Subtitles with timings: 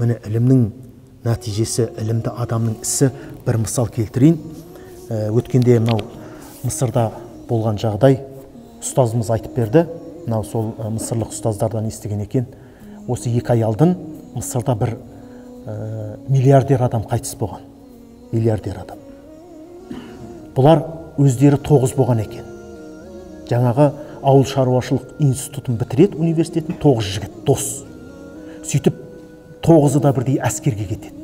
[0.00, 0.64] міне ілімнің
[1.26, 3.10] нәтижесі ілімді адамның ісі
[3.44, 4.38] бір мысал келтірейін.
[5.10, 6.00] Өткенде мынау
[6.64, 7.10] мысырда
[7.48, 8.20] болған жағдай
[8.80, 9.84] ұстазымыз айтып берді.
[10.24, 12.46] Мынау сол мысырлық ұстаздардан естіген екен.
[13.08, 13.96] Осы екі ай алдын
[14.36, 14.94] мысырда бір
[15.66, 17.66] ә, миллиардер адам қайтыс болған.
[18.32, 18.98] Миллиардер адам.
[20.56, 20.84] Бұлар
[21.20, 22.46] өздері тоғыз болған екен.
[23.50, 23.90] Жаңағы
[24.22, 27.68] ауыл шаруашылық институтын бітіреді университетін тоғыз жігіт дос.
[28.64, 29.09] Сөйтіп
[29.64, 31.20] тоғызы да бірдей әскерге кетеді.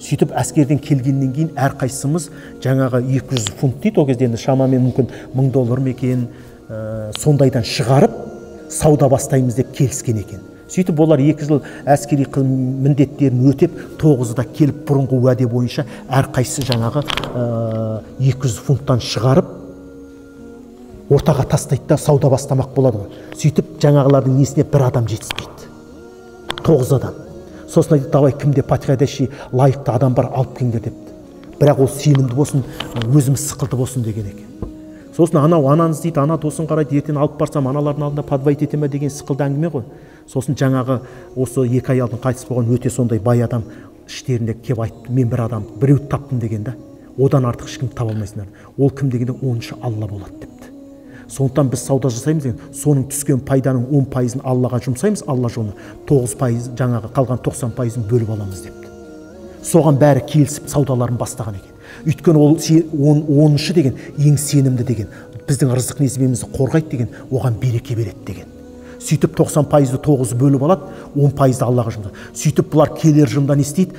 [0.00, 2.30] Сөйтіп әскерден келгеннен кейін әрқайсымыз
[2.64, 6.24] жаңағы 200 фунт дейді ол кезде енді шамамен мүмкін мың доллар ма екен
[6.70, 8.14] ә, сондайдан шығарып
[8.72, 10.40] сауда бастаймыз деп келіскен екен.
[10.70, 17.04] Сөйтіп олар екі жыл әскери міндеттерін өтеп тоғызы да келіп бұрынғы уәде бойынша әрқайсысы жаңағы
[17.04, 19.56] ә, 200 фунттан шығарып
[21.10, 23.24] ортаға тастайды да сауда бастамақ болады ғой.
[23.36, 25.68] Сөйтіп жаңағылардың несіне бір адам жетіспейді.
[26.62, 27.26] Тоғыз адам
[27.70, 31.14] сосын айтады давай кімде подходящий лайықты адам бар алып келіңдер депті.
[31.60, 32.64] Бірақ ол сенімді болсын
[33.06, 34.46] өзіміз сықылды болсын деген екен.
[35.16, 38.88] Сосын анау ананы іздейді ана досын қарайды ертең алып барсам аналардың алдында подвайт ете ме
[38.88, 39.84] деген сықылды әңгіме ғой.
[40.26, 41.00] Сосын жаңағы
[41.36, 43.64] осы екі ай алдын қайтыс болған өте сондай бай адам
[44.08, 46.76] іштерінде келіп айтты мен бір адам біреуді таптым деген да.
[47.18, 48.48] Одан артық ешкімді таба алмайсыңдар.
[48.78, 50.49] Ол кім дегенде оныншы алла болады депті
[51.30, 55.74] сондықтан біз сауда жасаймыз деген соның түскен пайданың он пайызын аллаға жұмсаймыз алла жолына
[56.08, 58.90] тоғыз пайыз жаңағы қалған тоқсан пайызын бөліп аламыз депті.
[59.62, 61.74] Соған бәрі келісіп саудаларын бастаған екен.
[62.06, 65.10] Өйткені ол он, оныншы деген ең сенімді деген
[65.46, 68.48] біздің ырзық несібемізді қорғайды деген оған береке береді деген.
[69.00, 72.24] Сөйтіп 90 пайызды тоғыз бөліп алады он пайызды аллаға жұмсайды.
[72.34, 73.96] Сөйтіп бұлар келер жылда не істейді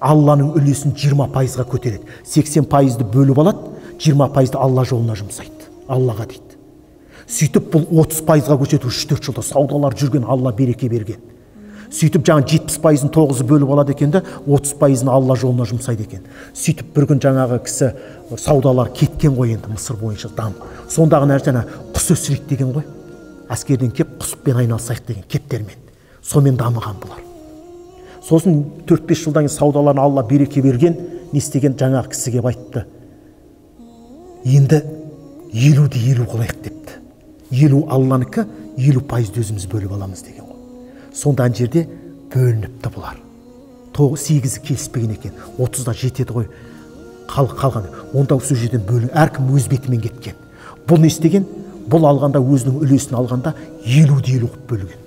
[0.00, 2.04] алланың үлесін 20 пайызға көтереді.
[2.24, 5.70] 80 пайызды бөліп алады 20 пайызды алла жолына жұмсайды.
[5.88, 6.49] Аллаға дейді.
[7.30, 11.20] Сөйтіп бұл 30 пайызға көшеді үш төрт жылда саудалар жүрген алла береке берген
[11.90, 16.22] сөйтіп жаңағы жетпіс пайызын тоғызы бөліп алады екен да отыз пайызын алла жолына жұмсайды екен.
[16.54, 17.90] Сөйтіп бір күн жаңағы кісі
[18.38, 22.86] саудалар кеткен ғой енді мысыр бойынша дамып сондағы нәрсе ана құс өсірейік деген ғой.
[23.50, 25.78] Әскерден кеп құспен айналысайық деген кептермен.
[26.22, 27.24] Сонымен дамыған бұлар.
[28.22, 30.94] Сосын төрт бес жылдан кейін саудаларына алла береке берген
[31.32, 32.84] не істеген жаңағы кісі келіп айтты.
[34.44, 34.84] Енді
[35.50, 36.79] елуді елу қылайық депті
[37.50, 38.44] елу алланікі
[38.78, 40.58] елу пайызды өзіміз бөліп аламыз деген ғой.
[41.14, 41.86] Сонда ана жерде
[42.32, 43.18] бөлініпті бұлар.
[43.96, 46.48] Тоғыз сегізі келіспеген екен отызда жетеді ғой.
[47.30, 50.38] Қал, қалған онда сол жерден бөлін әркім өз бетімен кеткен.
[50.86, 51.46] Бұл не істеген
[51.90, 55.00] бұл алғанда өзінің үлесін алғанда елуді елу қылып бөлген.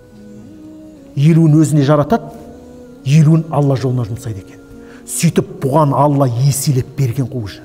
[1.16, 2.31] Елуін өзіне жаратады
[3.06, 4.60] елуін алла жолына жұмсайды екен.
[5.08, 7.64] Сөйтіп бұған алла еселеп берген ғой уже.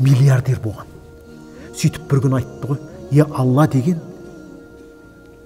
[0.00, 0.86] Миллиардер болған.
[1.74, 2.80] Сөйтіп бір күні айтты ғой
[3.12, 4.00] е алла деген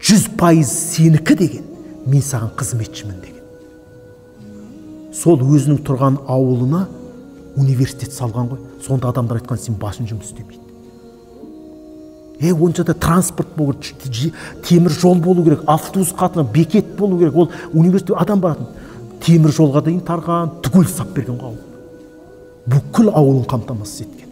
[0.01, 1.65] жүз пайыз сенікі деген
[2.07, 3.43] мен саған қызметшімін деген.
[5.15, 6.87] Сол өзінің тұрған ауылына
[7.57, 8.63] университет салған ғой.
[8.85, 10.67] Сонда адамдар айтқан сен басың жұмыс істемейді
[12.41, 17.37] е онша да транспорт болу керек темір жол болу керек автобус қатынау бекет болу керек.
[17.37, 18.67] Ол университет адам баратын.
[19.21, 21.59] Темір жолға дейін тарған түгел сап берген ғой ауыл.
[22.67, 24.29] Бүкіл ауылын қамтамасыз еткен.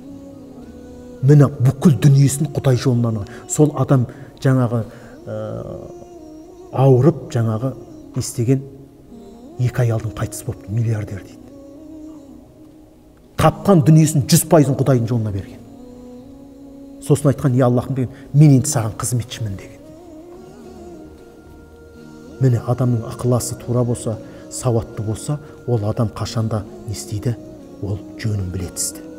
[1.23, 4.07] Міне бүкіл дүниесін құдай жолына сол адам
[4.43, 4.85] жаңағы
[5.25, 7.73] ауырып жаңағы
[8.15, 8.65] не істеген
[9.59, 11.41] екі ай алдын қайтыс болыпты миллиардер дейді.
[13.41, 15.63] Тапқан дүниесін жүз пайызын құдайдың жолына берген.
[17.05, 19.81] Сосын айтқан е аллахым деген мен енді саған қызметшімін деген.
[22.41, 24.19] Міне адамның ықыласы тура болса
[24.51, 27.37] сауатты болса ол адам қашанда не істейді?
[27.83, 29.14] Ол жөнін біледі істі